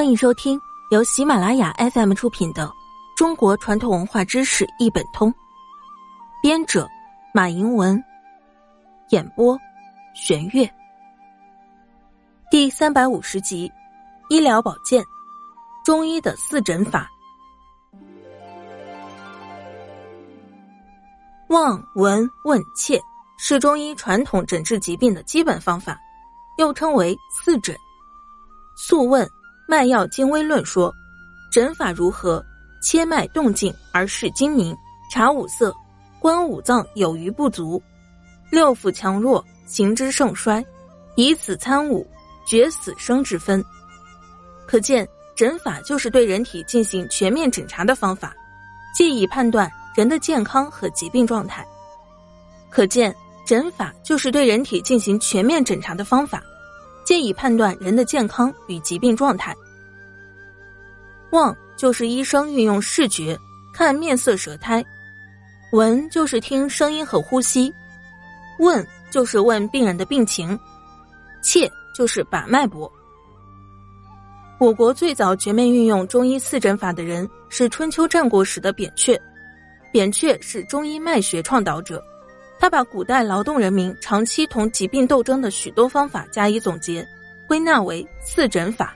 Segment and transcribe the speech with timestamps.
[0.00, 0.58] 欢迎收听
[0.90, 2.66] 由喜马拉雅 FM 出品的
[3.18, 5.30] 《中国传统文化知识一本通》，
[6.42, 6.88] 编者
[7.34, 8.02] 马迎文，
[9.10, 9.58] 演播
[10.14, 10.66] 玄月。
[12.50, 13.70] 第三百五十集：
[14.30, 15.04] 医疗保健，
[15.84, 17.06] 中医的四诊法。
[21.50, 22.98] 望、闻、问、切
[23.36, 26.00] 是中医传统诊治疾病的基本方法，
[26.56, 27.76] 又称为四诊。
[28.78, 29.26] 素问
[29.70, 30.92] 《脉要精微论》说，
[31.48, 32.44] 诊法如何？
[32.82, 34.74] 切脉动静而视精明，
[35.12, 35.72] 察五色，
[36.18, 37.80] 观五脏有余不足，
[38.50, 40.64] 六腑强弱，行之盛衰，
[41.14, 42.04] 以此参五，
[42.44, 43.64] 决死生之分。
[44.66, 45.06] 可见，
[45.36, 48.34] 诊法就是对人体进行全面诊查的方法，
[48.96, 51.64] 既以判断人的健康和疾病状态。
[52.70, 53.14] 可见，
[53.46, 56.42] 诊法就是对人体进行全面诊查的方法。
[57.10, 59.52] 借以判断人的健康与疾病状态。
[61.32, 63.36] 望就是医生运用视觉
[63.74, 64.80] 看面色舌苔，
[65.72, 67.74] 闻就是听声音和呼吸，
[68.60, 70.56] 问就是问病人的病情，
[71.42, 72.88] 切就是把脉搏。
[74.60, 79.20] 我国最早全面运用中医四诊法的人是春秋战国时的扁鹊，
[79.90, 82.00] 扁鹊是中医脉学创导者。
[82.60, 87.04] 他把古代劳动人民长期同疾病斗争的许多方法加以总结，
[87.48, 88.94] 归纳为四诊法。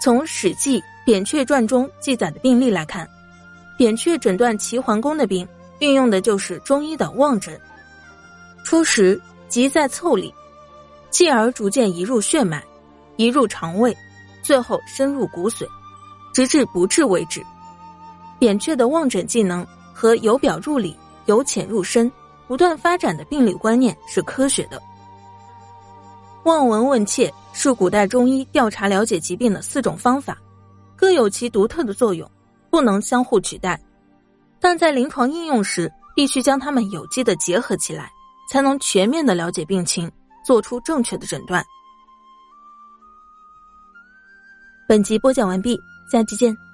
[0.00, 3.06] 从《史记·扁鹊传》中记载的病例来看，
[3.76, 5.46] 扁鹊诊断齐桓公的病，
[5.80, 7.60] 运用的就是中医的望诊。
[8.64, 10.32] 初时即在腠理，
[11.10, 12.64] 继而逐渐移入血脉，
[13.16, 13.94] 移入肠胃，
[14.42, 15.66] 最后深入骨髓，
[16.32, 17.44] 直至不治为止。
[18.38, 22.10] 扁鹊的望诊技能和由表入里、由浅入深。
[22.50, 24.82] 不断发展的病理观念是科学的。
[26.42, 30.36] 望闻问切是古代中医调查了解疾病的四种方法，
[30.96, 32.28] 各有其独特的作用，
[32.68, 33.80] 不能相互取代。
[34.58, 38.10] 但在临床应用时，必须将它们有机的结合起来，
[38.50, 40.10] 才能全面的了解病情，
[40.44, 41.64] 做出正确的诊断。
[44.88, 45.78] 本集播讲完毕，
[46.10, 46.69] 下期见。